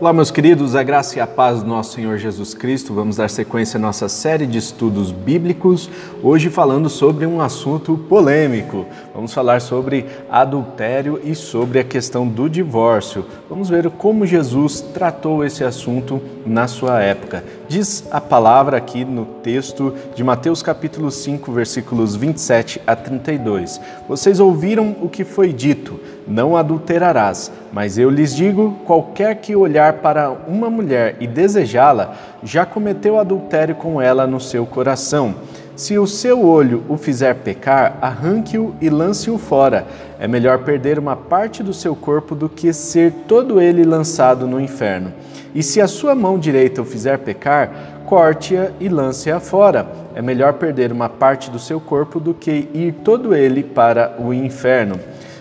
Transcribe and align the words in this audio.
Olá, 0.00 0.12
meus 0.12 0.30
queridos, 0.30 0.76
a 0.76 0.82
graça 0.84 1.18
e 1.18 1.20
a 1.20 1.26
paz 1.26 1.60
do 1.60 1.68
nosso 1.68 1.94
Senhor 1.94 2.18
Jesus 2.18 2.54
Cristo. 2.54 2.94
Vamos 2.94 3.16
dar 3.16 3.28
sequência 3.28 3.78
à 3.78 3.80
nossa 3.80 4.08
série 4.08 4.46
de 4.46 4.56
estudos 4.56 5.10
bíblicos, 5.10 5.90
hoje 6.22 6.48
falando 6.50 6.88
sobre 6.88 7.26
um 7.26 7.40
assunto 7.40 7.98
polêmico. 8.08 8.86
Vamos 9.12 9.34
falar 9.34 9.60
sobre 9.60 10.06
adultério 10.30 11.20
e 11.24 11.34
sobre 11.34 11.80
a 11.80 11.84
questão 11.84 12.28
do 12.28 12.48
divórcio. 12.48 13.26
Vamos 13.50 13.68
ver 13.68 13.90
como 13.90 14.24
Jesus 14.24 14.80
tratou 14.80 15.44
esse 15.44 15.64
assunto 15.64 16.22
na 16.48 16.66
sua 16.66 17.02
época. 17.02 17.44
Diz 17.68 18.04
a 18.10 18.20
palavra 18.20 18.78
aqui 18.78 19.04
no 19.04 19.24
texto 19.24 19.94
de 20.14 20.24
Mateus 20.24 20.62
capítulo 20.62 21.10
5, 21.10 21.52
versículos 21.52 22.16
27 22.16 22.80
a 22.86 22.96
32. 22.96 23.80
Vocês 24.08 24.40
ouviram 24.40 24.96
o 25.02 25.08
que 25.08 25.24
foi 25.24 25.52
dito: 25.52 26.00
não 26.26 26.56
adulterarás. 26.56 27.52
Mas 27.72 27.98
eu 27.98 28.10
lhes 28.10 28.34
digo: 28.34 28.78
qualquer 28.84 29.36
que 29.36 29.54
olhar 29.54 29.94
para 29.94 30.30
uma 30.30 30.70
mulher 30.70 31.16
e 31.20 31.26
desejá-la, 31.26 32.14
já 32.42 32.64
cometeu 32.64 33.18
adultério 33.18 33.74
com 33.74 34.00
ela 34.00 34.26
no 34.26 34.40
seu 34.40 34.64
coração. 34.64 35.34
Se 35.78 35.96
o 35.96 36.08
seu 36.08 36.44
olho 36.44 36.82
o 36.88 36.96
fizer 36.96 37.34
pecar, 37.34 37.98
arranque-o 38.02 38.74
e 38.80 38.90
lance-o 38.90 39.38
fora. 39.38 39.86
É 40.18 40.26
melhor 40.26 40.58
perder 40.64 40.98
uma 40.98 41.14
parte 41.14 41.62
do 41.62 41.72
seu 41.72 41.94
corpo 41.94 42.34
do 42.34 42.48
que 42.48 42.72
ser 42.72 43.12
todo 43.28 43.60
ele 43.60 43.84
lançado 43.84 44.44
no 44.44 44.60
inferno. 44.60 45.12
E 45.58 45.62
se 45.64 45.80
a 45.80 45.88
sua 45.88 46.14
mão 46.14 46.38
direita 46.38 46.80
o 46.80 46.84
fizer 46.84 47.18
pecar, 47.18 48.04
corte-a 48.06 48.70
e 48.78 48.88
lance-a 48.88 49.40
fora. 49.40 49.88
É 50.14 50.22
melhor 50.22 50.52
perder 50.52 50.92
uma 50.92 51.08
parte 51.08 51.50
do 51.50 51.58
seu 51.58 51.80
corpo 51.80 52.20
do 52.20 52.32
que 52.32 52.68
ir 52.72 52.94
todo 53.02 53.34
ele 53.34 53.64
para 53.64 54.14
o 54.20 54.32
inferno. 54.32 55.00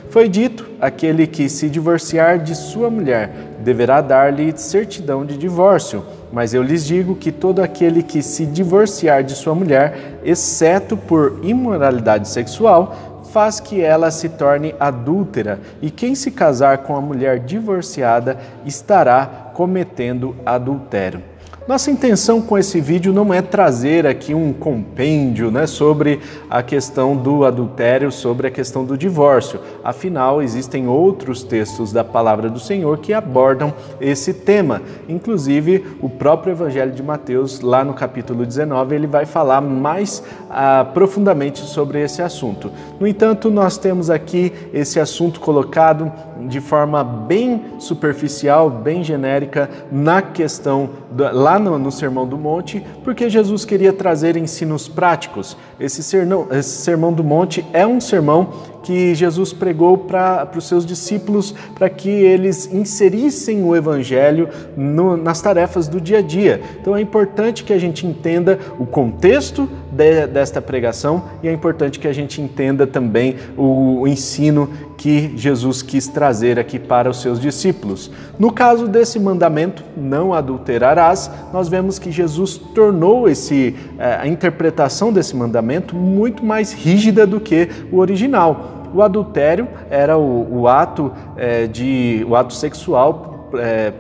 Foi 0.10 0.28
dito: 0.28 0.68
aquele 0.82 1.28
que 1.28 1.48
se 1.48 1.70
divorciar 1.70 2.40
de 2.40 2.56
sua 2.56 2.90
mulher 2.90 3.30
deverá 3.60 4.02
dar-lhe 4.02 4.58
certidão 4.58 5.24
de 5.24 5.38
divórcio. 5.38 6.04
Mas 6.34 6.52
eu 6.52 6.64
lhes 6.64 6.84
digo 6.84 7.16
que 7.16 7.32
todo 7.32 7.62
aquele 7.62 8.02
que 8.02 8.24
se 8.24 8.44
divorciar 8.48 9.24
de 9.24 9.36
sua 9.36 9.54
mulher, 9.54 10.20
exceto 10.26 10.98
por 10.98 11.42
imoralidade 11.44 12.28
sexual, 12.28 13.18
faz 13.32 13.60
que 13.60 13.82
ela 13.82 14.10
se 14.10 14.30
torne 14.30 14.74
adúltera, 14.80 15.60
e 15.80 15.92
quem 15.92 16.16
se 16.16 16.32
casar 16.32 16.80
com 16.80 16.96
a 16.96 17.02
mulher 17.02 17.40
divorciada 17.40 18.38
estará 18.66 19.47
cometendo 19.58 20.36
adultério. 20.46 21.24
Nossa 21.68 21.92
intenção 21.92 22.42
com 22.42 22.58
esse 22.58 22.80
vídeo 22.80 23.12
não 23.12 23.34
é 23.34 23.42
trazer 23.42 24.08
aqui 24.08 24.34
um 24.34 24.54
compêndio 24.54 25.52
né, 25.52 25.68
sobre 25.68 26.22
a 26.50 26.64
questão 26.64 27.14
do 27.14 27.44
adultério, 27.44 28.10
sobre 28.10 28.48
a 28.48 28.52
questão 28.52 28.86
do 28.86 28.98
divórcio. 28.98 29.60
Afinal, 29.84 30.42
existem 30.42 30.88
outros 30.88 31.44
textos 31.44 31.92
da 31.92 32.06
palavra 32.06 32.50
do 32.50 32.58
Senhor 32.58 33.00
que 33.00 33.12
abordam 33.12 33.74
esse 34.00 34.34
tema. 34.34 34.82
Inclusive, 35.10 35.86
o 36.02 36.08
próprio 36.08 36.54
Evangelho 36.54 36.94
de 36.94 37.04
Mateus, 37.04 37.60
lá 37.60 37.84
no 37.84 37.94
capítulo 37.94 38.46
19, 38.46 38.96
ele 38.96 39.08
vai 39.08 39.26
falar 39.26 39.60
mais 39.60 40.24
ah, 40.50 40.88
profundamente 40.94 41.60
sobre 41.60 42.02
esse 42.02 42.22
assunto. 42.22 42.72
No 42.98 43.06
entanto, 43.06 43.52
nós 43.52 43.78
temos 43.78 44.10
aqui 44.10 44.54
esse 44.72 45.02
assunto 45.02 45.42
colocado 45.42 46.10
de 46.48 46.60
forma 46.62 47.04
bem 47.04 47.76
superficial, 47.80 48.70
bem 48.70 49.04
genérica, 49.04 49.70
na 49.92 50.22
questão, 50.22 50.90
lá 51.34 51.58
no, 51.58 51.78
no 51.78 51.92
Sermão 51.92 52.28
do 52.28 52.38
Monte, 52.38 52.86
porque 53.04 53.30
Jesus 53.30 53.66
queria 53.66 53.94
trazer 53.94 54.38
ensinos 54.38 54.88
práticos. 54.88 55.58
Esse 55.80 56.04
sermão, 56.04 56.48
esse 56.52 56.82
sermão 56.82 57.14
do 57.14 57.24
Monte 57.24 57.66
é 57.74 57.86
um 57.86 58.00
sermão 58.00 58.50
que 58.88 59.14
Jesus 59.14 59.52
pregou 59.52 59.98
para 59.98 60.50
os 60.56 60.66
seus 60.66 60.86
discípulos 60.86 61.54
para 61.76 61.90
que 61.90 62.10
eles 62.10 62.74
inserissem 62.74 63.62
o 63.62 63.76
Evangelho 63.76 64.48
no, 64.78 65.18
nas 65.18 65.42
tarefas 65.42 65.90
do 65.90 66.00
dia 66.00 66.20
a 66.20 66.22
dia. 66.22 66.62
Então 66.80 66.96
é 66.96 67.02
importante 67.02 67.66
que 67.66 67.74
a 67.74 67.78
gente 67.78 68.08
entenda 68.08 68.58
o 68.80 68.86
contexto 68.86 69.68
de, 69.92 70.26
desta 70.28 70.62
pregação 70.62 71.26
e 71.44 71.50
é 71.50 71.52
importante 71.52 72.00
que 72.00 72.08
a 72.08 72.14
gente 72.14 72.42
entenda 72.42 72.88
também 72.88 73.36
o, 73.58 74.04
o 74.04 74.08
ensino 74.08 74.70
que 74.98 75.34
Jesus 75.36 75.82
quis 75.82 76.08
trazer 76.08 76.58
aqui 76.58 76.80
para 76.80 77.10
os 77.10 77.22
seus 77.22 77.42
discípulos. 77.42 78.10
No 78.40 78.52
caso 78.52 78.88
desse 78.88 79.20
mandamento, 79.20 79.84
não 79.96 80.34
adulterarás, 80.34 81.30
nós 81.54 81.68
vemos 81.68 82.00
que 82.00 82.12
Jesus 82.12 82.58
tornou 82.58 83.30
esse, 83.30 83.76
eh, 84.00 84.20
a 84.22 84.28
interpretação 84.28 85.14
desse 85.14 85.36
mandamento 85.36 85.96
muito 85.96 86.44
mais 86.44 86.74
rígida 86.74 87.28
do 87.28 87.40
que 87.40 87.70
o 87.92 87.98
original. 87.98 88.77
O 88.94 89.02
adultério 89.02 89.68
era 89.90 90.18
o, 90.18 90.62
o 90.62 90.68
ato 90.68 91.12
é, 91.36 91.68
de 91.68 92.26
o 92.28 92.36
ato 92.36 92.54
sexual 92.54 93.50
é, 93.56 93.94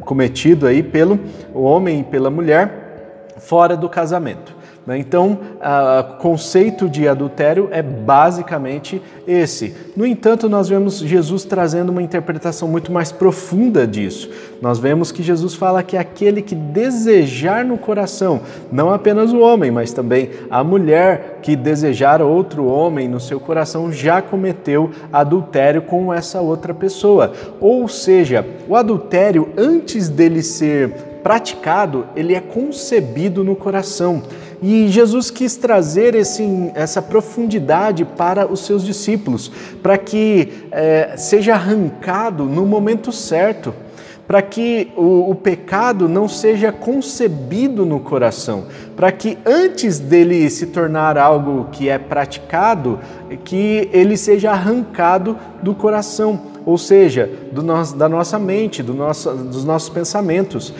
cometido 0.00 0.66
aí 0.66 0.82
pelo 0.82 1.18
homem 1.54 2.00
e 2.00 2.04
pela 2.04 2.30
mulher 2.30 3.24
fora 3.38 3.76
do 3.76 3.88
casamento. 3.88 4.59
Né? 4.86 4.98
Então, 4.98 5.38
o 5.60 6.16
conceito 6.18 6.88
de 6.88 7.06
adultério 7.06 7.68
é 7.70 7.82
basicamente 7.82 9.00
esse. 9.26 9.74
No 9.96 10.06
entanto, 10.06 10.48
nós 10.48 10.68
vemos 10.68 10.98
Jesus 10.98 11.44
trazendo 11.44 11.90
uma 11.90 12.02
interpretação 12.02 12.66
muito 12.66 12.90
mais 12.90 13.12
profunda 13.12 13.86
disso. 13.86 14.30
Nós 14.60 14.78
vemos 14.78 15.12
que 15.12 15.22
Jesus 15.22 15.54
fala 15.54 15.82
que 15.82 15.96
aquele 15.96 16.42
que 16.42 16.54
desejar 16.54 17.64
no 17.64 17.78
coração, 17.78 18.40
não 18.72 18.90
apenas 18.90 19.32
o 19.32 19.40
homem, 19.40 19.70
mas 19.70 19.92
também 19.92 20.30
a 20.50 20.64
mulher 20.64 21.38
que 21.42 21.54
desejar 21.56 22.20
outro 22.22 22.66
homem 22.66 23.08
no 23.08 23.20
seu 23.20 23.38
coração 23.38 23.92
já 23.92 24.20
cometeu 24.20 24.90
adultério 25.12 25.82
com 25.82 26.12
essa 26.12 26.40
outra 26.40 26.74
pessoa. 26.74 27.32
Ou 27.60 27.86
seja, 27.88 28.46
o 28.68 28.76
adultério, 28.76 29.50
antes 29.56 30.08
dele 30.08 30.42
ser 30.42 30.90
praticado, 31.22 32.06
ele 32.16 32.34
é 32.34 32.40
concebido 32.40 33.44
no 33.44 33.54
coração. 33.54 34.22
E 34.62 34.88
Jesus 34.88 35.30
quis 35.30 35.56
trazer 35.56 36.14
esse, 36.14 36.70
essa 36.74 37.00
profundidade 37.00 38.04
para 38.04 38.46
os 38.46 38.60
seus 38.60 38.84
discípulos, 38.84 39.50
para 39.82 39.96
que 39.96 40.66
é, 40.70 41.14
seja 41.16 41.54
arrancado 41.54 42.44
no 42.44 42.66
momento 42.66 43.10
certo, 43.10 43.74
para 44.26 44.42
que 44.42 44.92
o, 44.96 45.30
o 45.30 45.34
pecado 45.34 46.08
não 46.08 46.28
seja 46.28 46.70
concebido 46.70 47.84
no 47.84 47.98
coração, 47.98 48.66
para 48.94 49.10
que 49.10 49.36
antes 49.44 49.98
dele 49.98 50.48
se 50.50 50.66
tornar 50.66 51.18
algo 51.18 51.68
que 51.72 51.88
é 51.88 51.98
praticado, 51.98 53.00
que 53.44 53.88
ele 53.92 54.16
seja 54.16 54.52
arrancado 54.52 55.36
do 55.62 55.74
coração 55.74 56.40
ou 56.64 56.76
seja, 56.78 57.28
do 57.52 57.62
nosso, 57.62 57.96
da 57.96 58.08
nossa 58.08 58.38
mente, 58.38 58.82
do 58.82 58.94
nosso, 58.94 59.30
dos 59.30 59.64
nossos 59.64 59.88
pensamentos. 59.88 60.72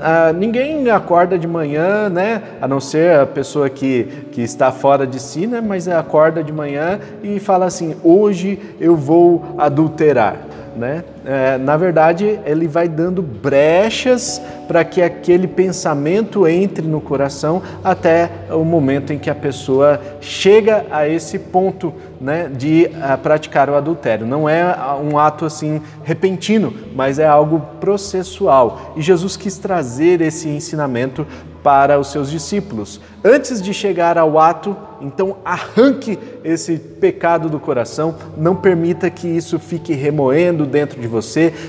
Ah, 0.00 0.32
ninguém 0.32 0.88
acorda 0.90 1.38
de 1.38 1.46
manhã, 1.46 2.08
né, 2.08 2.42
a 2.60 2.68
não 2.68 2.80
ser 2.80 3.18
a 3.20 3.26
pessoa 3.26 3.68
que, 3.68 4.04
que 4.32 4.42
está 4.42 4.70
fora 4.72 5.06
de 5.06 5.20
si, 5.20 5.46
né, 5.46 5.60
mas 5.60 5.88
acorda 5.88 6.42
de 6.42 6.52
manhã 6.52 7.00
e 7.22 7.38
fala 7.40 7.66
assim: 7.66 7.96
hoje 8.02 8.58
eu 8.80 8.96
vou 8.96 9.44
adulterar. 9.56 10.36
Né? 10.76 11.02
É, 11.24 11.58
na 11.58 11.76
verdade, 11.76 12.38
ele 12.44 12.66
vai 12.66 12.88
dando 12.88 13.22
brechas 13.22 14.40
para 14.66 14.84
que 14.84 15.02
aquele 15.02 15.46
pensamento 15.46 16.46
entre 16.46 16.86
no 16.86 17.00
coração 17.00 17.62
até 17.82 18.30
o 18.50 18.64
momento 18.64 19.12
em 19.12 19.18
que 19.18 19.30
a 19.30 19.34
pessoa 19.34 20.00
chega 20.20 20.86
a 20.90 21.08
esse 21.08 21.38
ponto 21.38 21.92
né, 22.20 22.50
de 22.54 22.90
ah, 23.00 23.16
praticar 23.16 23.70
o 23.70 23.74
adultério. 23.74 24.26
Não 24.26 24.48
é 24.48 24.76
um 25.02 25.18
ato 25.18 25.44
assim 25.44 25.80
repentino, 26.04 26.72
mas 26.94 27.18
é 27.18 27.26
algo 27.26 27.60
processual. 27.80 28.92
E 28.96 29.02
Jesus 29.02 29.36
quis 29.36 29.58
trazer 29.58 30.20
esse 30.20 30.48
ensinamento 30.48 31.26
para 31.62 31.98
os 31.98 32.10
seus 32.10 32.30
discípulos. 32.30 33.00
Antes 33.22 33.60
de 33.60 33.74
chegar 33.74 34.16
ao 34.16 34.38
ato, 34.38 34.76
então 35.00 35.36
arranque 35.44 36.18
esse 36.44 36.78
pecado 36.78 37.48
do 37.48 37.60
coração, 37.60 38.14
não 38.36 38.54
permita 38.54 39.10
que 39.10 39.26
isso 39.28 39.58
fique 39.58 39.92
remoendo 39.92 40.64
dentro 40.64 41.00
de 41.00 41.06
você, 41.06 41.17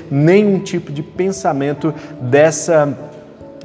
nenhum 0.10 0.60
tipo 0.60 0.92
de 0.92 1.04
pensamento 1.04 1.94
dessa 2.22 3.10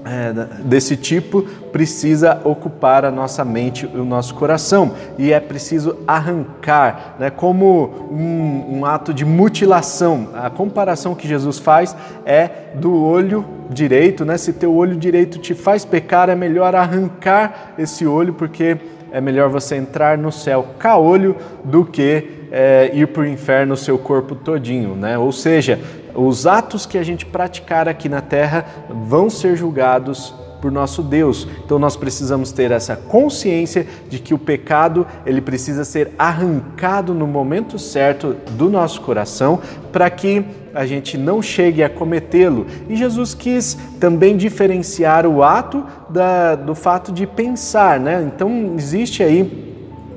é, 0.04 0.32
desse 0.64 0.98
tipo 0.98 1.42
precisa 1.72 2.38
ocupar 2.44 3.06
a 3.06 3.10
nossa 3.10 3.42
mente 3.42 3.88
e 3.92 3.96
o 3.96 4.04
nosso 4.04 4.34
coração 4.34 4.92
e 5.16 5.32
é 5.32 5.40
preciso 5.40 5.96
arrancar, 6.06 7.16
né, 7.18 7.30
como 7.30 8.08
um, 8.10 8.80
um 8.80 8.84
ato 8.84 9.14
de 9.14 9.24
mutilação. 9.24 10.28
A 10.34 10.50
comparação 10.50 11.14
que 11.14 11.26
Jesus 11.26 11.58
faz 11.58 11.96
é 12.26 12.50
do 12.74 12.94
olho 13.02 13.46
direito, 13.70 14.26
né? 14.26 14.36
Se 14.36 14.52
teu 14.52 14.74
olho 14.74 14.94
direito 14.94 15.38
te 15.38 15.54
faz 15.54 15.86
pecar, 15.86 16.28
é 16.28 16.34
melhor 16.34 16.74
arrancar 16.74 17.72
esse 17.78 18.06
olho 18.06 18.34
porque 18.34 18.76
é 19.14 19.20
melhor 19.20 19.48
você 19.48 19.76
entrar 19.76 20.18
no 20.18 20.32
céu 20.32 20.66
caolho 20.76 21.36
do 21.62 21.84
que 21.84 22.48
é, 22.50 22.90
ir 22.92 23.06
para 23.06 23.22
o 23.22 23.26
inferno 23.26 23.74
o 23.74 23.76
seu 23.76 23.96
corpo 23.96 24.34
todinho, 24.34 24.96
né? 24.96 25.16
Ou 25.16 25.30
seja, 25.30 25.78
os 26.16 26.48
atos 26.48 26.84
que 26.84 26.98
a 26.98 27.02
gente 27.04 27.24
praticar 27.24 27.88
aqui 27.88 28.08
na 28.08 28.20
terra 28.20 28.66
vão 28.90 29.30
ser 29.30 29.54
julgados 29.54 30.34
por 30.64 30.72
nosso 30.72 31.02
Deus. 31.02 31.46
Então 31.62 31.78
nós 31.78 31.94
precisamos 31.94 32.50
ter 32.50 32.70
essa 32.70 32.96
consciência 32.96 33.86
de 34.08 34.18
que 34.18 34.32
o 34.32 34.38
pecado 34.38 35.06
ele 35.26 35.42
precisa 35.42 35.84
ser 35.84 36.12
arrancado 36.18 37.12
no 37.12 37.26
momento 37.26 37.78
certo 37.78 38.34
do 38.52 38.70
nosso 38.70 39.02
coração 39.02 39.60
para 39.92 40.08
que 40.08 40.42
a 40.72 40.86
gente 40.86 41.18
não 41.18 41.42
chegue 41.42 41.82
a 41.82 41.90
cometê-lo. 41.90 42.66
E 42.88 42.96
Jesus 42.96 43.34
quis 43.34 43.76
também 44.00 44.38
diferenciar 44.38 45.26
o 45.26 45.42
ato 45.42 45.84
da, 46.08 46.54
do 46.54 46.74
fato 46.74 47.12
de 47.12 47.26
pensar, 47.26 48.00
né? 48.00 48.26
Então 48.34 48.72
existe 48.78 49.22
aí 49.22 49.73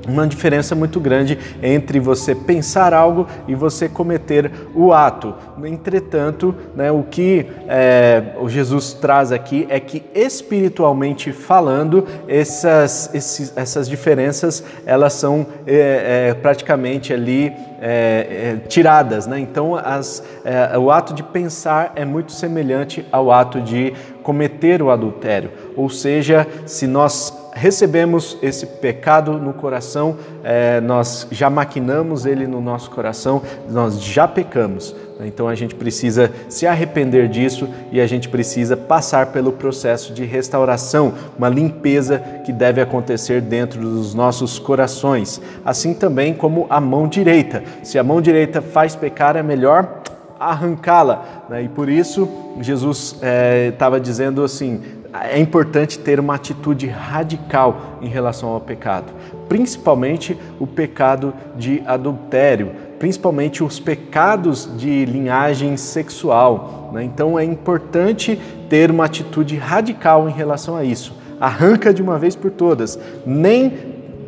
uma 0.08 0.26
diferença 0.26 0.74
muito 0.74 0.98
grande 0.98 1.38
entre 1.62 2.00
você 2.00 2.34
pensar 2.34 2.94
algo 2.94 3.26
e 3.46 3.54
você 3.54 3.88
cometer 3.88 4.50
o 4.74 4.92
ato. 4.92 5.34
Entretanto, 5.64 6.54
né, 6.74 6.90
o 6.90 7.02
que 7.02 7.46
é, 7.68 8.34
o 8.40 8.48
Jesus 8.48 8.92
traz 8.94 9.32
aqui 9.32 9.66
é 9.68 9.78
que 9.78 10.04
espiritualmente 10.14 11.32
falando, 11.32 12.06
essas, 12.26 13.14
esses, 13.14 13.52
essas 13.56 13.88
diferenças 13.88 14.64
elas 14.86 15.12
são 15.12 15.46
é, 15.66 16.28
é, 16.30 16.34
praticamente 16.34 17.12
ali 17.12 17.52
é, 17.80 18.56
é, 18.62 18.68
tiradas. 18.68 19.26
Né? 19.26 19.38
Então, 19.40 19.74
as, 19.74 20.22
é, 20.44 20.76
o 20.78 20.90
ato 20.90 21.14
de 21.14 21.22
pensar 21.22 21.92
é 21.94 22.04
muito 22.04 22.32
semelhante 22.32 23.06
ao 23.10 23.30
ato 23.30 23.60
de 23.60 23.94
cometer 24.22 24.82
o 24.82 24.90
adultério. 24.90 25.50
Ou 25.76 25.88
seja, 25.88 26.46
se 26.66 26.86
nós 26.86 27.32
recebemos 27.52 28.38
esse 28.42 28.66
pecado 28.66 29.32
no 29.32 29.52
coração, 29.52 30.16
é, 30.44 30.80
nós 30.80 31.26
já 31.30 31.50
maquinamos 31.50 32.26
ele 32.26 32.46
no 32.46 32.60
nosso 32.60 32.90
coração, 32.90 33.42
nós 33.68 34.00
já 34.00 34.28
pecamos. 34.28 34.94
Então 35.26 35.48
a 35.48 35.54
gente 35.54 35.74
precisa 35.74 36.30
se 36.48 36.66
arrepender 36.66 37.28
disso 37.28 37.68
e 37.90 38.00
a 38.00 38.06
gente 38.06 38.28
precisa 38.28 38.76
passar 38.76 39.26
pelo 39.26 39.52
processo 39.52 40.12
de 40.12 40.24
restauração, 40.24 41.12
uma 41.36 41.48
limpeza 41.48 42.22
que 42.44 42.52
deve 42.52 42.80
acontecer 42.80 43.40
dentro 43.40 43.80
dos 43.80 44.14
nossos 44.14 44.58
corações. 44.58 45.40
Assim 45.64 45.92
também 45.92 46.34
como 46.34 46.66
a 46.70 46.80
mão 46.80 47.08
direita. 47.08 47.64
Se 47.82 47.98
a 47.98 48.04
mão 48.04 48.20
direita 48.20 48.62
faz 48.62 48.94
pecar, 48.94 49.36
é 49.36 49.42
melhor 49.42 50.02
arrancá-la. 50.38 51.46
Né? 51.48 51.64
E 51.64 51.68
por 51.68 51.88
isso 51.88 52.28
Jesus 52.60 53.16
estava 53.70 53.96
é, 53.96 54.00
dizendo 54.00 54.44
assim: 54.44 54.80
é 55.12 55.38
importante 55.38 55.98
ter 55.98 56.20
uma 56.20 56.34
atitude 56.34 56.86
radical 56.86 57.98
em 58.00 58.08
relação 58.08 58.50
ao 58.50 58.60
pecado, 58.60 59.12
principalmente 59.48 60.38
o 60.60 60.66
pecado 60.66 61.32
de 61.56 61.82
adultério, 61.86 62.72
principalmente 62.98 63.62
os 63.62 63.78
pecados 63.78 64.68
de 64.76 65.04
linhagem 65.04 65.76
sexual. 65.76 66.90
Né? 66.92 67.04
Então 67.04 67.38
é 67.38 67.44
importante 67.44 68.38
ter 68.68 68.90
uma 68.90 69.04
atitude 69.04 69.56
radical 69.56 70.28
em 70.28 70.32
relação 70.32 70.76
a 70.76 70.84
isso. 70.84 71.14
Arranca 71.40 71.94
de 71.94 72.02
uma 72.02 72.18
vez 72.18 72.34
por 72.34 72.50
todas, 72.50 72.98
nem 73.24 73.70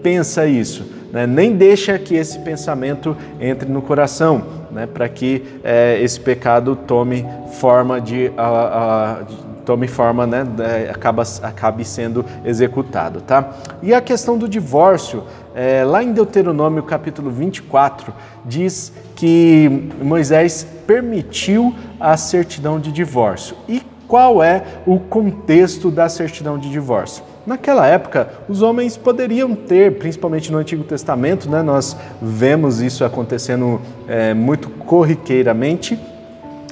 pensa 0.02 0.46
isso, 0.46 0.84
né? 1.12 1.26
nem 1.26 1.56
deixa 1.56 1.98
que 1.98 2.14
esse 2.14 2.38
pensamento 2.38 3.16
entre 3.40 3.68
no 3.68 3.82
coração, 3.82 4.42
né? 4.70 4.86
para 4.86 5.08
que 5.08 5.42
é, 5.64 6.00
esse 6.00 6.20
pecado 6.20 6.76
tome 6.76 7.26
forma 7.58 8.00
de, 8.00 8.30
a, 8.36 9.18
a, 9.18 9.22
de 9.22 9.49
tome 9.64 9.86
forma, 9.86 10.26
né, 10.26 10.44
acaba, 10.90 11.22
acabe 11.42 11.84
sendo 11.84 12.24
executado, 12.44 13.20
tá? 13.20 13.50
E 13.82 13.94
a 13.94 14.00
questão 14.00 14.36
do 14.36 14.48
divórcio, 14.48 15.24
é, 15.54 15.84
lá 15.84 16.02
em 16.02 16.12
Deuteronômio 16.12 16.82
capítulo 16.82 17.30
24, 17.30 18.12
diz 18.44 18.92
que 19.14 19.90
Moisés 20.02 20.66
permitiu 20.86 21.74
a 21.98 22.16
certidão 22.16 22.80
de 22.80 22.90
divórcio. 22.90 23.56
E 23.68 23.82
qual 24.06 24.42
é 24.42 24.64
o 24.84 24.98
contexto 24.98 25.90
da 25.90 26.08
certidão 26.08 26.58
de 26.58 26.68
divórcio? 26.68 27.22
Naquela 27.46 27.86
época, 27.86 28.28
os 28.48 28.60
homens 28.60 28.96
poderiam 28.96 29.54
ter, 29.54 29.98
principalmente 29.98 30.52
no 30.52 30.58
Antigo 30.58 30.84
Testamento, 30.84 31.48
né, 31.48 31.62
nós 31.62 31.96
vemos 32.20 32.80
isso 32.80 33.04
acontecendo 33.04 33.80
é, 34.06 34.34
muito 34.34 34.68
corriqueiramente, 34.68 35.98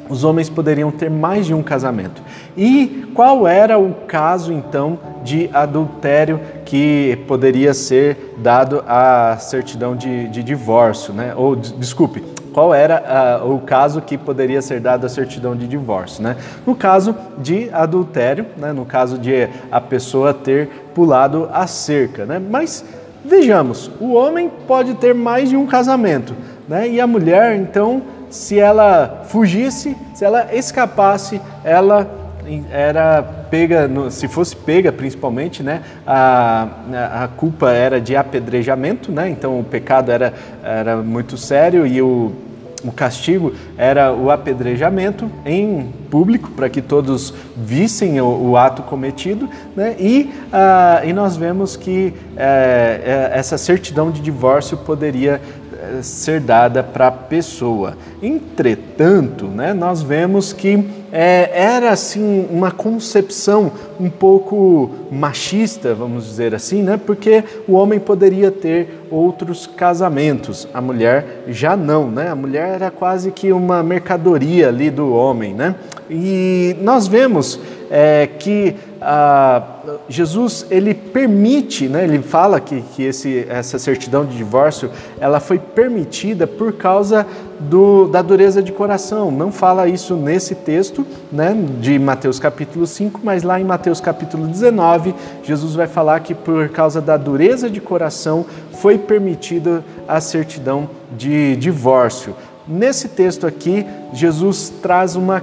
os 0.08 0.24
homens 0.24 0.48
poderiam 0.48 0.90
ter 0.90 1.10
mais 1.10 1.46
de 1.46 1.54
um 1.54 1.62
casamento. 1.62 2.22
E 2.56 3.08
qual 3.14 3.46
era 3.46 3.78
o 3.78 3.94
caso 4.06 4.52
então 4.52 4.98
de 5.22 5.50
adultério 5.52 6.40
que 6.64 7.18
poderia 7.26 7.74
ser 7.74 8.34
dado 8.38 8.82
à 8.86 9.36
certidão 9.38 9.96
de, 9.96 10.28
de 10.28 10.42
divórcio, 10.42 11.12
né? 11.12 11.32
Ou 11.36 11.56
desculpe, 11.56 12.22
qual 12.52 12.74
era 12.74 13.40
uh, 13.42 13.54
o 13.54 13.60
caso 13.60 14.00
que 14.00 14.18
poderia 14.18 14.60
ser 14.60 14.80
dado 14.80 15.04
à 15.04 15.08
certidão 15.08 15.54
de 15.54 15.68
divórcio, 15.68 16.22
né? 16.22 16.36
No 16.66 16.74
caso 16.74 17.14
de 17.38 17.70
adultério, 17.72 18.46
né? 18.56 18.72
No 18.72 18.84
caso 18.84 19.18
de 19.18 19.48
a 19.70 19.80
pessoa 19.80 20.34
ter 20.34 20.68
pulado 20.94 21.48
a 21.52 21.66
cerca, 21.66 22.24
né? 22.24 22.38
Mas 22.38 22.84
vejamos, 23.24 23.90
o 24.00 24.14
homem 24.14 24.50
pode 24.66 24.94
ter 24.94 25.14
mais 25.14 25.50
de 25.50 25.56
um 25.56 25.66
casamento, 25.66 26.34
né? 26.68 26.88
E 26.88 27.00
a 27.00 27.06
mulher 27.06 27.54
então 27.54 28.02
se 28.30 28.58
ela 28.58 29.22
fugisse, 29.28 29.96
se 30.14 30.24
ela 30.24 30.54
escapasse, 30.54 31.40
ela 31.64 32.08
era 32.70 33.22
pega, 33.50 33.88
se 34.10 34.26
fosse 34.26 34.56
pega 34.56 34.90
principalmente, 34.90 35.62
né, 35.62 35.82
a, 36.06 36.68
a 37.24 37.28
culpa 37.28 37.70
era 37.70 38.00
de 38.00 38.16
apedrejamento, 38.16 39.12
né, 39.12 39.28
então 39.28 39.60
o 39.60 39.64
pecado 39.64 40.10
era, 40.10 40.32
era 40.62 40.96
muito 40.96 41.36
sério 41.36 41.86
e 41.86 42.00
o, 42.00 42.32
o 42.84 42.92
castigo 42.92 43.52
era 43.76 44.12
o 44.12 44.30
apedrejamento 44.30 45.30
em 45.44 45.92
público 46.10 46.50
para 46.50 46.68
que 46.68 46.80
todos 46.80 47.34
vissem 47.56 48.20
o, 48.20 48.50
o 48.50 48.56
ato 48.56 48.82
cometido, 48.82 49.48
né? 49.74 49.96
e, 49.98 50.30
uh, 50.52 51.06
e 51.06 51.12
nós 51.12 51.36
vemos 51.36 51.76
que 51.76 52.14
uh, 52.34 53.32
essa 53.32 53.58
certidão 53.58 54.10
de 54.10 54.20
divórcio 54.20 54.76
poderia 54.76 55.40
ser 56.02 56.40
dada 56.40 56.82
para 56.82 57.08
a 57.08 57.12
pessoa. 57.12 57.96
Entretanto, 58.22 59.46
né, 59.46 59.72
nós 59.72 60.02
vemos 60.02 60.52
que 60.52 60.84
é, 61.10 61.50
era 61.52 61.90
assim 61.90 62.46
uma 62.50 62.70
concepção 62.70 63.72
um 63.98 64.10
pouco 64.10 64.90
machista, 65.10 65.94
vamos 65.94 66.24
dizer 66.26 66.54
assim, 66.54 66.82
né, 66.82 66.98
porque 66.98 67.42
o 67.66 67.72
homem 67.72 67.98
poderia 67.98 68.50
ter 68.50 69.04
outros 69.10 69.66
casamentos, 69.66 70.68
a 70.74 70.80
mulher 70.80 71.44
já 71.48 71.76
não, 71.76 72.10
né? 72.10 72.28
A 72.28 72.34
mulher 72.34 72.74
era 72.74 72.90
quase 72.90 73.30
que 73.30 73.52
uma 73.52 73.82
mercadoria 73.82 74.68
ali 74.68 74.90
do 74.90 75.12
homem, 75.14 75.54
né? 75.54 75.74
E 76.10 76.76
nós 76.80 77.06
vemos 77.06 77.58
é, 77.90 78.28
que 78.38 78.74
ah, 79.00 79.62
Jesus 80.08 80.66
ele 80.70 80.92
permite, 80.92 81.88
né, 81.88 82.04
ele 82.04 82.20
fala 82.20 82.60
que, 82.60 82.82
que 82.94 83.02
esse, 83.04 83.46
essa 83.48 83.78
certidão 83.78 84.24
de 84.24 84.36
divórcio 84.36 84.90
ela 85.20 85.38
foi 85.38 85.58
permitida 85.58 86.46
por 86.46 86.72
causa 86.72 87.26
do, 87.60 88.08
da 88.08 88.22
dureza 88.22 88.62
de 88.62 88.72
coração. 88.72 89.30
Não 89.30 89.50
fala 89.52 89.88
isso 89.88 90.14
nesse 90.16 90.54
texto 90.54 91.06
né, 91.30 91.56
de 91.80 91.98
Mateus 91.98 92.38
capítulo 92.38 92.86
5, 92.86 93.20
mas 93.22 93.42
lá 93.42 93.60
em 93.60 93.64
Mateus 93.64 94.00
capítulo 94.00 94.46
19, 94.46 95.14
Jesus 95.42 95.74
vai 95.74 95.86
falar 95.86 96.20
que 96.20 96.34
por 96.34 96.68
causa 96.68 97.00
da 97.00 97.16
dureza 97.16 97.70
de 97.70 97.80
coração 97.80 98.44
foi 98.72 98.96
permitida 98.96 99.84
a 100.06 100.20
certidão 100.20 100.88
de 101.16 101.56
divórcio. 101.56 102.34
Nesse 102.68 103.08
texto 103.08 103.46
aqui, 103.46 103.86
Jesus 104.12 104.70
traz 104.82 105.16
uma, 105.16 105.42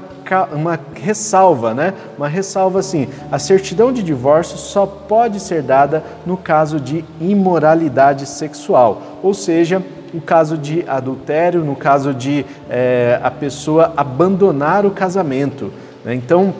uma 0.53 0.79
ressalva, 0.93 1.73
né? 1.73 1.95
Uma 2.15 2.27
ressalva 2.27 2.79
assim: 2.79 3.07
a 3.31 3.39
certidão 3.39 3.91
de 3.91 4.03
divórcio 4.03 4.59
só 4.59 4.85
pode 4.85 5.39
ser 5.39 5.63
dada 5.63 6.03
no 6.23 6.37
caso 6.37 6.79
de 6.79 7.03
imoralidade 7.19 8.27
sexual, 8.27 9.01
ou 9.23 9.33
seja, 9.33 9.81
no 10.13 10.21
caso 10.21 10.55
de 10.55 10.87
adultério, 10.87 11.65
no 11.65 11.75
caso 11.75 12.13
de 12.13 12.45
é, 12.69 13.19
a 13.23 13.31
pessoa 13.31 13.91
abandonar 13.97 14.85
o 14.85 14.91
casamento. 14.91 15.73
Né? 16.05 16.13
Então, 16.13 16.53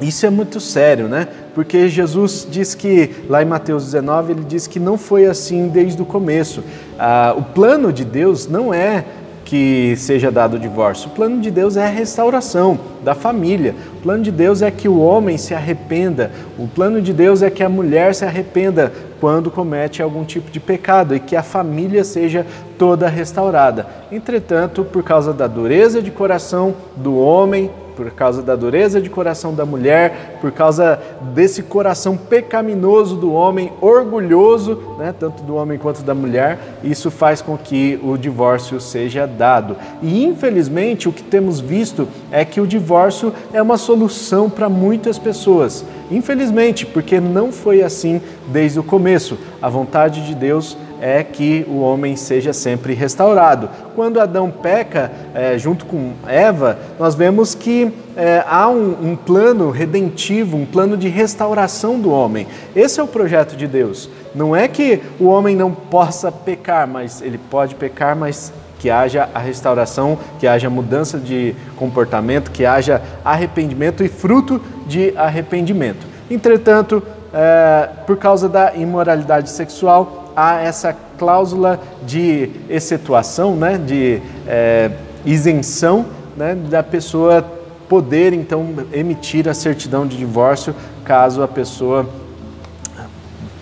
isso 0.00 0.26
é 0.26 0.30
muito 0.30 0.60
sério, 0.60 1.08
né? 1.08 1.28
Porque 1.54 1.88
Jesus 1.88 2.46
diz 2.50 2.74
que, 2.74 3.10
lá 3.28 3.42
em 3.42 3.46
Mateus 3.46 3.84
19, 3.84 4.32
ele 4.32 4.44
diz 4.44 4.66
que 4.66 4.78
não 4.78 4.98
foi 4.98 5.24
assim 5.24 5.68
desde 5.68 6.02
o 6.02 6.04
começo. 6.04 6.62
Ah, 6.98 7.32
o 7.36 7.42
plano 7.42 7.92
de 7.92 8.04
Deus 8.04 8.46
não 8.46 8.74
é 8.74 9.04
que 9.44 9.94
seja 9.96 10.30
dado 10.30 10.54
o 10.54 10.58
divórcio. 10.58 11.08
O 11.08 11.12
plano 11.12 11.40
de 11.40 11.50
Deus 11.50 11.76
é 11.76 11.84
a 11.84 11.90
restauração 11.90 12.78
da 13.04 13.14
família. 13.14 13.74
O 13.98 14.02
plano 14.02 14.22
de 14.22 14.30
Deus 14.30 14.62
é 14.62 14.70
que 14.70 14.88
o 14.88 14.98
homem 14.98 15.36
se 15.36 15.54
arrependa. 15.54 16.30
O 16.58 16.66
plano 16.66 17.02
de 17.02 17.12
Deus 17.12 17.42
é 17.42 17.50
que 17.50 17.62
a 17.62 17.68
mulher 17.68 18.14
se 18.14 18.24
arrependa 18.24 18.92
quando 19.24 19.50
comete 19.50 20.02
algum 20.02 20.22
tipo 20.22 20.50
de 20.50 20.60
pecado 20.60 21.16
e 21.16 21.18
que 21.18 21.34
a 21.34 21.42
família 21.42 22.04
seja 22.04 22.44
toda 22.78 23.08
restaurada. 23.08 23.86
Entretanto, 24.12 24.84
por 24.84 25.02
causa 25.02 25.32
da 25.32 25.46
dureza 25.46 26.02
de 26.02 26.10
coração 26.10 26.74
do 26.94 27.18
homem, 27.18 27.70
por 27.96 28.10
causa 28.10 28.42
da 28.42 28.54
dureza 28.54 29.00
de 29.00 29.08
coração 29.08 29.54
da 29.54 29.64
mulher, 29.64 30.36
por 30.42 30.52
causa 30.52 31.00
desse 31.34 31.62
coração 31.62 32.18
pecaminoso 32.18 33.16
do 33.16 33.32
homem, 33.32 33.72
orgulhoso, 33.80 34.78
né, 34.98 35.14
tanto 35.18 35.42
do 35.42 35.54
homem 35.54 35.78
quanto 35.78 36.02
da 36.02 36.14
mulher, 36.14 36.58
isso 36.82 37.10
faz 37.10 37.40
com 37.40 37.56
que 37.56 37.98
o 38.02 38.18
divórcio 38.18 38.78
seja 38.78 39.26
dado. 39.26 39.74
E 40.02 40.22
infelizmente 40.22 41.08
o 41.08 41.12
que 41.12 41.22
temos 41.22 41.60
visto 41.60 42.06
é 42.30 42.44
que 42.44 42.60
o 42.60 42.66
divórcio 42.66 43.32
é 43.54 43.62
uma 43.62 43.78
solução 43.78 44.50
para 44.50 44.68
muitas 44.68 45.18
pessoas 45.18 45.82
Infelizmente, 46.10 46.84
porque 46.84 47.20
não 47.20 47.50
foi 47.50 47.82
assim 47.82 48.20
desde 48.48 48.78
o 48.78 48.82
começo. 48.82 49.38
A 49.60 49.68
vontade 49.68 50.26
de 50.26 50.34
Deus 50.34 50.76
é 51.00 51.22
que 51.22 51.66
o 51.68 51.80
homem 51.80 52.16
seja 52.16 52.52
sempre 52.52 52.94
restaurado. 52.94 53.68
Quando 53.94 54.20
Adão 54.20 54.50
peca, 54.50 55.12
é, 55.34 55.58
junto 55.58 55.84
com 55.84 56.12
Eva, 56.26 56.78
nós 56.98 57.14
vemos 57.14 57.54
que 57.54 57.92
é, 58.16 58.42
há 58.46 58.68
um, 58.68 59.10
um 59.10 59.16
plano 59.16 59.70
redentivo, 59.70 60.56
um 60.56 60.64
plano 60.64 60.96
de 60.96 61.08
restauração 61.08 62.00
do 62.00 62.10
homem. 62.10 62.46
Esse 62.74 63.00
é 63.00 63.02
o 63.02 63.06
projeto 63.08 63.56
de 63.56 63.66
Deus. 63.66 64.08
Não 64.34 64.54
é 64.54 64.66
que 64.66 65.00
o 65.20 65.26
homem 65.26 65.54
não 65.54 65.72
possa 65.72 66.32
pecar, 66.32 66.88
mas 66.88 67.20
ele 67.20 67.38
pode 67.50 67.74
pecar, 67.74 68.16
mas 68.16 68.52
que 68.84 68.90
haja 68.90 69.30
a 69.32 69.38
restauração, 69.38 70.18
que 70.38 70.46
haja 70.46 70.68
mudança 70.68 71.18
de 71.18 71.54
comportamento, 71.74 72.50
que 72.50 72.66
haja 72.66 73.00
arrependimento 73.24 74.04
e 74.04 74.08
fruto 74.08 74.60
de 74.86 75.16
arrependimento. 75.16 76.06
Entretanto, 76.30 77.02
é, 77.32 77.88
por 78.06 78.18
causa 78.18 78.46
da 78.46 78.74
imoralidade 78.74 79.48
sexual, 79.48 80.30
há 80.36 80.60
essa 80.60 80.94
cláusula 81.18 81.80
de 82.02 82.50
excetuação, 82.68 83.56
né, 83.56 83.78
de 83.78 84.20
é, 84.46 84.90
isenção 85.24 86.04
né, 86.36 86.54
da 86.54 86.82
pessoa 86.82 87.42
poder 87.88 88.34
então 88.34 88.66
emitir 88.92 89.48
a 89.48 89.54
certidão 89.54 90.06
de 90.06 90.18
divórcio 90.18 90.74
caso 91.04 91.42
a 91.42 91.48
pessoa 91.48 92.06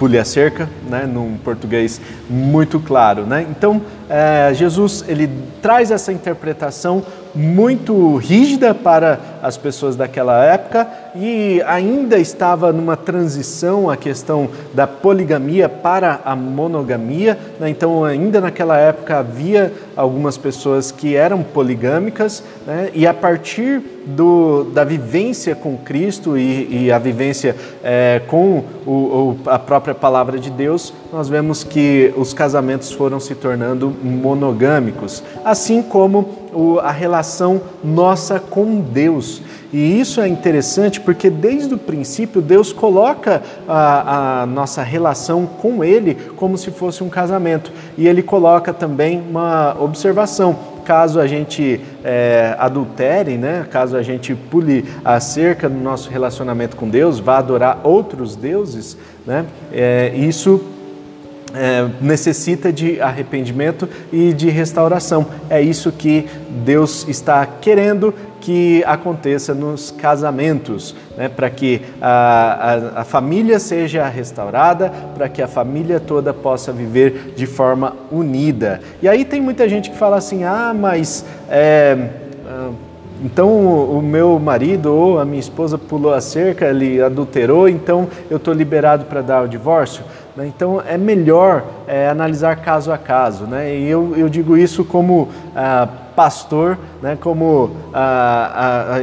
pule 0.02 0.18
a 0.18 0.24
cerca, 0.24 0.68
né, 0.90 1.06
num 1.06 1.36
português 1.36 2.00
muito 2.28 2.80
claro. 2.80 3.22
Né? 3.24 3.46
Então, 3.48 3.80
é, 4.14 4.52
Jesus 4.52 5.02
ele 5.08 5.26
traz 5.62 5.90
essa 5.90 6.12
interpretação 6.12 7.02
muito 7.34 8.16
rígida 8.16 8.74
para 8.74 9.18
as 9.42 9.56
pessoas 9.56 9.96
daquela 9.96 10.44
época 10.44 10.86
e 11.14 11.62
ainda 11.66 12.18
estava 12.18 12.72
numa 12.72 12.96
transição 12.96 13.90
a 13.90 13.96
questão 13.96 14.48
da 14.74 14.86
poligamia 14.86 15.68
para 15.68 16.20
a 16.24 16.36
monogamia. 16.36 17.38
Né? 17.58 17.70
Então, 17.70 18.04
ainda 18.04 18.40
naquela 18.40 18.78
época 18.78 19.18
havia 19.18 19.72
algumas 19.96 20.36
pessoas 20.36 20.90
que 20.90 21.16
eram 21.16 21.42
poligâmicas 21.42 22.42
né? 22.66 22.90
e 22.94 23.06
a 23.06 23.14
partir 23.14 23.82
do, 24.06 24.64
da 24.64 24.84
vivência 24.84 25.54
com 25.54 25.76
Cristo 25.76 26.36
e, 26.36 26.86
e 26.86 26.92
a 26.92 26.98
vivência 26.98 27.56
é, 27.82 28.20
com 28.26 28.64
o, 28.86 28.90
o, 28.90 29.38
a 29.46 29.58
própria 29.58 29.94
palavra 29.94 30.38
de 30.38 30.50
Deus, 30.50 30.92
nós 31.12 31.28
vemos 31.28 31.62
que 31.62 32.12
os 32.16 32.34
casamentos 32.34 32.90
foram 32.90 33.20
se 33.20 33.34
tornando 33.34 33.94
monogâmicos, 34.02 35.22
assim 35.44 35.82
como 35.82 36.42
a 36.82 36.90
relação 36.90 37.60
nossa 37.82 38.38
com 38.38 38.80
Deus. 38.80 39.42
E 39.72 39.98
isso 39.98 40.20
é 40.20 40.28
interessante 40.28 41.00
porque 41.00 41.30
desde 41.30 41.72
o 41.72 41.78
princípio 41.78 42.42
Deus 42.42 42.72
coloca 42.72 43.42
a, 43.66 44.42
a, 44.42 44.46
nossa 44.46 44.82
relação 44.82 45.46
com 45.46 45.82
Ele 45.82 46.14
como 46.36 46.58
se 46.58 46.70
fosse 46.70 47.02
um 47.02 47.08
casamento. 47.08 47.72
E 47.96 48.06
Ele 48.06 48.22
coloca 48.22 48.72
também 48.74 49.22
uma 49.30 49.74
observação. 49.80 50.72
Caso 50.84 51.20
a 51.20 51.26
gente 51.26 51.80
é, 52.04 52.54
adultere, 52.58 53.38
né? 53.38 53.66
caso 53.70 53.96
a 53.96 54.02
gente 54.02 54.34
pule 54.34 54.84
a 55.04 55.20
cerca 55.20 55.68
no 55.68 55.80
nosso 55.80 56.10
relacionamento 56.10 56.76
com 56.76 56.88
Deus, 56.88 57.20
vá 57.20 57.38
adorar 57.38 57.80
outros 57.84 58.34
deuses, 58.34 58.96
né? 59.24 59.46
É, 59.72 60.12
isso 60.16 60.60
é, 61.54 61.88
necessita 62.00 62.72
de 62.72 63.00
arrependimento 63.00 63.88
e 64.12 64.32
de 64.32 64.48
restauração. 64.48 65.26
É 65.48 65.60
isso 65.60 65.92
que 65.92 66.26
Deus 66.64 67.06
está 67.08 67.44
querendo 67.46 68.14
que 68.42 68.82
aconteça 68.84 69.54
nos 69.54 69.92
casamentos, 69.92 70.96
né? 71.16 71.28
para 71.28 71.48
que 71.48 71.80
a, 72.00 72.90
a, 72.96 73.00
a, 73.02 73.04
família 73.04 73.60
seja 73.60 74.06
restaurada, 74.08 74.92
para 75.14 75.28
que 75.28 75.40
a 75.40 75.46
família 75.46 76.00
toda 76.00 76.34
possa 76.34 76.72
viver 76.72 77.34
de 77.36 77.46
forma 77.46 77.94
unida. 78.10 78.80
E 79.00 79.08
aí 79.08 79.24
tem 79.24 79.40
muita 79.40 79.68
gente 79.68 79.90
que 79.90 79.96
fala 79.96 80.16
assim: 80.16 80.42
ah, 80.42 80.74
mas. 80.74 81.24
É, 81.48 82.08
ah, 82.46 82.70
então 83.24 83.48
o 83.48 84.02
meu 84.02 84.36
marido 84.40 84.92
ou 84.92 85.20
a 85.20 85.24
minha 85.24 85.38
esposa 85.38 85.78
pulou 85.78 86.12
a 86.12 86.20
cerca, 86.20 86.66
ele 86.66 87.00
adulterou, 87.00 87.68
então 87.68 88.08
eu 88.28 88.36
estou 88.36 88.52
liberado 88.52 89.04
para 89.04 89.22
dar 89.22 89.44
o 89.44 89.48
divórcio. 89.48 90.02
Né? 90.36 90.46
Então 90.46 90.82
é 90.86 90.96
melhor 90.96 91.64
é, 91.86 92.08
analisar 92.08 92.56
caso 92.56 92.92
a 92.92 92.98
caso. 92.98 93.44
Né? 93.44 93.76
E 93.76 93.88
eu, 93.88 94.14
eu 94.16 94.28
digo 94.28 94.56
isso 94.56 94.84
como 94.84 95.28
ah, 95.54 95.88
pastor, 96.16 96.78
né? 97.02 97.16
como 97.20 97.70
a, 97.92 98.94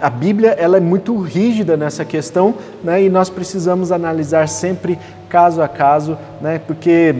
a, 0.00 0.06
a, 0.06 0.10
Bíblia 0.10 0.50
ela 0.50 0.76
é 0.76 0.80
muito 0.80 1.16
rígida 1.18 1.76
nessa 1.76 2.04
questão 2.04 2.54
né? 2.82 3.02
e 3.02 3.08
nós 3.08 3.30
precisamos 3.30 3.92
analisar 3.92 4.48
sempre 4.48 4.98
caso 5.28 5.62
a 5.62 5.68
caso, 5.68 6.16
né? 6.40 6.60
porque 6.66 7.14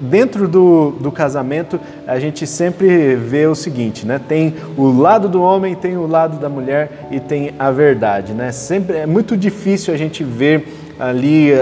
dentro 0.00 0.46
do, 0.46 0.92
do 0.92 1.10
casamento 1.10 1.80
a 2.06 2.18
gente 2.18 2.46
sempre 2.46 3.16
vê 3.16 3.46
o 3.46 3.54
seguinte, 3.54 4.06
né? 4.06 4.20
Tem 4.28 4.54
o 4.76 4.90
lado 4.96 5.28
do 5.28 5.42
homem, 5.42 5.74
tem 5.74 5.96
o 5.96 6.06
lado 6.06 6.38
da 6.38 6.48
mulher 6.48 7.08
e 7.10 7.18
tem 7.18 7.52
a 7.58 7.70
verdade, 7.70 8.32
né? 8.32 8.52
Sempre 8.52 8.98
é 8.98 9.06
muito 9.06 9.36
difícil 9.36 9.92
a 9.92 9.96
gente 9.96 10.22
ver 10.22 10.77
ali 10.98 11.52
uh, 11.52 11.58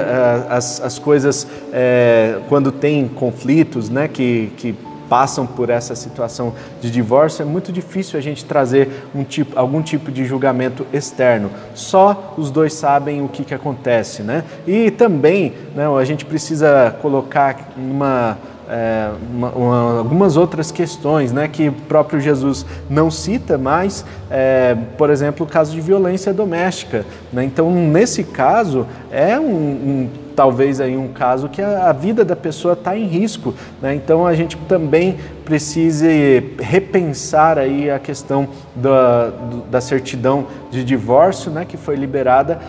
as, 0.49 0.81
as 0.81 0.99
coisas 0.99 1.47
é, 1.73 2.41
quando 2.49 2.73
tem 2.73 3.07
conflitos, 3.09 3.91
né, 3.91 4.09
que, 4.09 4.51
que 4.57 4.75
passam 5.09 5.47
por 5.47 5.71
essa 5.71 5.95
situação 5.95 6.55
de 6.81 6.91
divórcio, 6.91 7.43
é 7.43 7.45
muito 7.45 7.73
difícil 7.73 8.19
a 8.19 8.23
gente 8.23 8.45
trazer 8.45 8.89
um 9.15 9.25
tipo, 9.25 9.59
algum 9.59 9.83
tipo 9.83 10.11
de 10.11 10.25
julgamento 10.25 10.87
externo. 10.93 11.51
Só 11.75 12.35
os 12.37 12.51
dois 12.51 12.75
sabem 12.75 13.23
o 13.23 13.29
que, 13.29 13.45
que 13.45 13.55
acontece, 13.55 14.23
né? 14.23 14.45
E 14.67 14.91
também, 14.91 15.55
né, 15.75 15.87
a 15.87 16.05
gente 16.05 16.25
precisa 16.25 16.95
colocar 17.01 17.73
uma 17.77 18.37
é, 18.69 19.11
uma, 19.33 19.51
uma, 19.51 19.99
algumas 19.99 20.37
outras 20.37 20.71
questões 20.71 21.33
né, 21.33 21.49
que 21.49 21.69
o 21.69 21.73
próprio 21.73 22.21
Jesus 22.21 22.67
não 22.89 23.11
cita, 23.11 23.57
mas, 23.57 24.05
é, 24.31 24.77
por 24.97 25.11
exemplo, 25.11 25.47
o 25.47 25.49
caso 25.49 25.73
de 25.73 25.81
violência 25.81 26.33
doméstica. 26.33 27.05
Né? 27.33 27.45
Então, 27.45 27.71
nesse 27.71 28.25
caso, 28.25 28.87
é 29.11 29.39
um, 29.39 29.45
um 29.45 30.09
talvez 30.35 30.81
aí 30.81 30.97
um 30.97 31.09
caso 31.09 31.49
que 31.49 31.63
a, 31.63 31.89
a 31.89 31.93
vida 31.93 32.25
da 32.25 32.37
pessoa 32.37 32.75
está 32.75 32.97
em 32.97 33.07
risco. 33.07 33.55
Né? 33.81 33.95
Então, 33.95 34.27
a 34.27 34.35
gente 34.35 34.57
também 34.69 35.17
precisa 35.45 36.07
repensar 36.59 37.59
aí 37.59 37.91
a 37.91 37.99
questão 37.99 38.49
da, 38.75 39.33
da 39.71 39.81
certidão 39.81 40.47
de 40.71 40.85
divórcio 40.85 41.51
né, 41.51 41.65
que 41.65 41.77
foi 41.77 41.97
liberada 41.97 42.61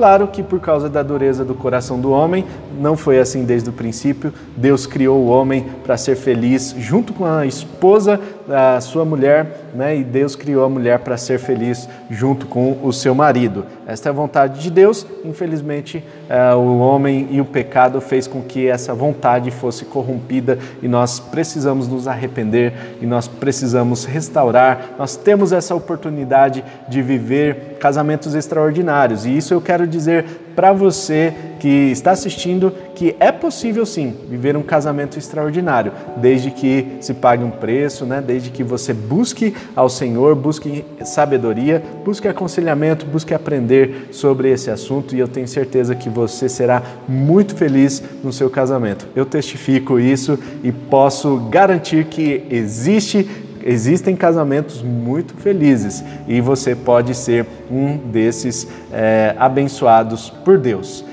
Claro 0.00 0.28
que 0.28 0.42
por 0.42 0.60
causa 0.60 0.88
da 0.88 1.02
dureza 1.02 1.44
do 1.44 1.54
coração 1.54 2.00
do 2.00 2.10
homem, 2.10 2.46
não 2.80 2.96
foi 2.96 3.18
assim 3.18 3.44
desde 3.44 3.68
o 3.68 3.72
princípio. 3.74 4.32
Deus 4.56 4.86
criou 4.86 5.18
o 5.18 5.26
homem 5.26 5.66
para 5.84 5.94
ser 5.98 6.16
feliz 6.16 6.74
junto 6.78 7.12
com 7.12 7.26
a 7.26 7.44
esposa 7.44 8.18
da 8.50 8.80
sua 8.80 9.04
mulher, 9.04 9.46
né? 9.72 9.96
E 9.96 10.02
Deus 10.02 10.34
criou 10.34 10.64
a 10.64 10.68
mulher 10.68 10.98
para 10.98 11.16
ser 11.16 11.38
feliz 11.38 11.88
junto 12.10 12.46
com 12.46 12.76
o 12.82 12.92
seu 12.92 13.14
marido. 13.14 13.64
Esta 13.86 14.08
é 14.08 14.10
a 14.10 14.12
vontade 14.12 14.60
de 14.60 14.68
Deus. 14.72 15.06
Infelizmente, 15.24 16.04
é, 16.28 16.52
o 16.52 16.80
homem 16.80 17.28
e 17.30 17.40
o 17.40 17.44
pecado 17.44 18.00
fez 18.00 18.26
com 18.26 18.42
que 18.42 18.66
essa 18.66 18.92
vontade 18.92 19.52
fosse 19.52 19.84
corrompida 19.84 20.58
e 20.82 20.88
nós 20.88 21.20
precisamos 21.20 21.86
nos 21.86 22.08
arrepender 22.08 22.72
e 23.00 23.06
nós 23.06 23.28
precisamos 23.28 24.04
restaurar. 24.04 24.96
Nós 24.98 25.14
temos 25.14 25.52
essa 25.52 25.72
oportunidade 25.72 26.64
de 26.88 27.00
viver 27.02 27.76
casamentos 27.78 28.34
extraordinários 28.34 29.26
e 29.26 29.36
isso 29.36 29.54
eu 29.54 29.60
quero 29.60 29.86
dizer 29.86 30.24
para 30.54 30.72
você 30.72 31.32
que 31.58 31.68
está 31.68 32.12
assistindo 32.12 32.72
que 32.94 33.14
é 33.20 33.30
possível 33.30 33.84
sim 33.84 34.14
viver 34.28 34.56
um 34.56 34.62
casamento 34.62 35.18
extraordinário, 35.18 35.92
desde 36.16 36.50
que 36.50 36.96
se 37.00 37.14
pague 37.14 37.44
um 37.44 37.50
preço, 37.50 38.04
né? 38.04 38.22
desde 38.26 38.50
que 38.50 38.64
você 38.64 38.92
busque 38.92 39.54
ao 39.76 39.88
Senhor, 39.88 40.34
busque 40.34 40.84
sabedoria, 41.04 41.82
busque 42.04 42.28
aconselhamento, 42.28 43.06
busque 43.06 43.34
aprender 43.34 44.08
sobre 44.10 44.50
esse 44.50 44.70
assunto 44.70 45.14
e 45.14 45.18
eu 45.18 45.28
tenho 45.28 45.46
certeza 45.46 45.94
que 45.94 46.08
você 46.08 46.48
será 46.48 46.82
muito 47.08 47.54
feliz 47.54 48.02
no 48.24 48.32
seu 48.32 48.48
casamento. 48.50 49.06
Eu 49.14 49.26
testifico 49.26 49.98
isso 49.98 50.38
e 50.62 50.72
posso 50.72 51.36
garantir 51.50 52.06
que 52.06 52.44
existe 52.50 53.28
existem 53.70 54.16
casamentos 54.16 54.82
muito 54.82 55.34
felizes 55.34 56.02
e 56.26 56.40
você 56.40 56.74
pode 56.74 57.14
ser 57.14 57.46
um 57.70 57.96
desses 57.96 58.66
é, 58.92 59.34
abençoados 59.38 60.28
por 60.28 60.58
Deus. 60.58 61.04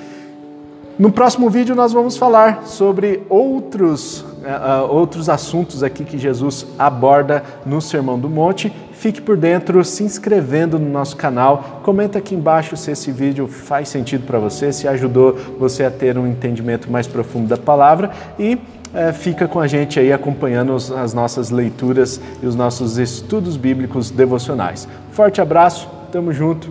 No 0.98 1.12
próximo 1.12 1.48
vídeo 1.48 1.76
nós 1.76 1.94
vamos 1.94 2.18
falar 2.18 2.66
sobre 2.66 3.22
outros, 3.30 4.22
uh, 4.22 4.90
outros 4.90 5.30
assuntos 5.30 5.84
aqui 5.84 6.04
que 6.04 6.18
Jesus 6.18 6.66
aborda 6.80 7.44
no 7.64 7.80
Sermão 7.80 8.18
do 8.18 8.28
Monte. 8.28 8.74
Fique 8.94 9.22
por 9.22 9.38
dentro, 9.38 9.86
se 9.86 10.04
inscrevendo 10.04 10.80
no 10.80 10.90
nosso 10.90 11.16
canal. 11.16 11.82
Comenta 11.84 12.18
aqui 12.18 12.34
embaixo 12.34 12.76
se 12.76 12.90
esse 12.90 13.12
vídeo 13.12 13.48
faz 13.48 13.90
sentido 13.90 14.26
para 14.26 14.40
você, 14.40 14.74
se 14.74 14.88
ajudou 14.88 15.38
você 15.60 15.84
a 15.84 15.92
ter 15.92 16.18
um 16.18 16.26
entendimento 16.26 16.92
mais 16.92 17.06
profundo 17.06 17.48
da 17.48 17.58
palavra 17.58 18.10
e 18.40 18.58
é, 18.98 19.14
fica 19.14 19.48
com 19.48 19.60
a 19.60 19.68
gente 19.68 20.00
aí 20.00 20.12
acompanhando 20.12 20.76
as 20.76 21.14
nossas 21.14 21.52
leituras 21.52 22.20
e 22.42 22.48
os 22.48 22.56
nossos 22.56 22.98
estudos 22.98 23.56
bíblicos 23.56 24.10
devocionais. 24.10 24.88
Forte 25.12 25.40
abraço, 25.40 25.88
tamo 26.12 26.34
junto, 26.34 26.68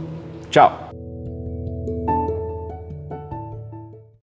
tchau! 0.51 0.86